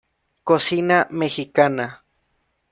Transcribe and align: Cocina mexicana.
Cocina 0.49 0.99
mexicana. 1.21 1.87